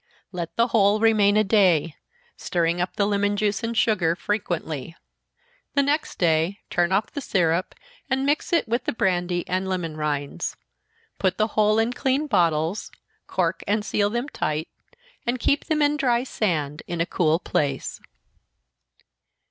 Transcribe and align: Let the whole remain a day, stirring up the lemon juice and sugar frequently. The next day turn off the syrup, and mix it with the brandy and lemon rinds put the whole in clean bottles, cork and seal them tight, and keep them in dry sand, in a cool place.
Let 0.31 0.55
the 0.55 0.69
whole 0.69 0.99
remain 0.99 1.37
a 1.37 1.43
day, 1.43 1.95
stirring 2.35 2.81
up 2.81 2.95
the 2.95 3.05
lemon 3.05 3.37
juice 3.37 3.61
and 3.63 3.77
sugar 3.77 4.15
frequently. 4.15 4.95
The 5.75 5.83
next 5.83 6.17
day 6.17 6.57
turn 6.71 6.91
off 6.91 7.11
the 7.11 7.21
syrup, 7.21 7.75
and 8.09 8.25
mix 8.25 8.51
it 8.51 8.67
with 8.67 8.85
the 8.85 8.93
brandy 8.93 9.47
and 9.47 9.67
lemon 9.69 9.95
rinds 9.95 10.55
put 11.19 11.37
the 11.37 11.49
whole 11.53 11.77
in 11.77 11.93
clean 11.93 12.25
bottles, 12.25 12.89
cork 13.27 13.63
and 13.67 13.85
seal 13.85 14.09
them 14.09 14.27
tight, 14.29 14.67
and 15.27 15.39
keep 15.39 15.65
them 15.65 15.83
in 15.83 15.97
dry 15.97 16.23
sand, 16.23 16.81
in 16.87 16.99
a 16.99 17.05
cool 17.05 17.37
place. 17.37 18.01